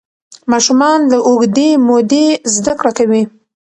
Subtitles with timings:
[0.51, 3.23] ماشومان له اوږدې مودې زده کړه کوي.